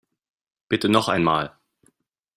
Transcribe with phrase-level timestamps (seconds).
[0.67, 1.55] Bitte noch einmal!